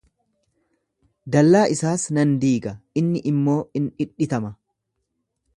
Dallaa 1.35 1.61
isaas 1.75 2.07
nan 2.19 2.33
diiga 2.45 2.75
inni 3.03 3.23
immoo 3.33 3.61
in 3.81 3.89
dhidhitama. 4.01 4.55